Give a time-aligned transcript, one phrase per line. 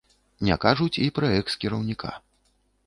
[0.47, 2.11] Не кажуць і пра экс-кіраўніка.